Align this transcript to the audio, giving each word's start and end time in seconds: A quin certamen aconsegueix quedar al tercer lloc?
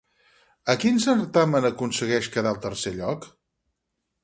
A 0.73 0.75
quin 0.83 0.97
certamen 1.03 1.69
aconsegueix 1.69 2.31
quedar 2.37 2.53
al 2.55 2.59
tercer 2.67 2.97
lloc? 2.99 3.31